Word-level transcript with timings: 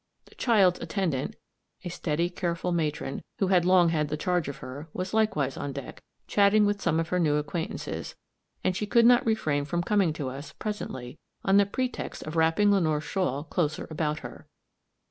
The 0.25 0.33
child's 0.33 0.79
attendant, 0.79 1.35
a 1.83 1.89
steady, 1.89 2.27
careful 2.31 2.71
matron, 2.71 3.21
who 3.37 3.49
had 3.49 3.65
long 3.65 3.89
had 3.89 4.07
the 4.07 4.17
charge 4.17 4.47
of 4.47 4.57
her, 4.57 4.89
was 4.93 5.13
likewise 5.13 5.57
on 5.57 5.73
deck, 5.73 6.01
chatting 6.25 6.65
with 6.65 6.81
some 6.81 6.99
of 6.99 7.09
her 7.09 7.19
new 7.19 7.35
acquaintances, 7.35 8.15
and 8.63 8.75
she 8.75 8.87
could 8.87 9.05
not 9.05 9.23
refrain 9.27 9.63
from 9.63 9.83
coming 9.83 10.11
to 10.13 10.27
us, 10.29 10.53
presently, 10.53 11.19
on 11.45 11.57
the 11.57 11.67
pretext 11.67 12.23
of 12.23 12.35
wrapping 12.35 12.71
Lenore's 12.71 13.03
shawl 13.03 13.43
closer 13.43 13.87
about 13.91 14.21
her. 14.21 14.47